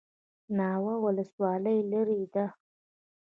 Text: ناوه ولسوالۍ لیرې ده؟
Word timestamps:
ناوه 0.57 0.93
ولسوالۍ 1.05 1.77
لیرې 1.91 2.21
ده؟ 2.33 2.45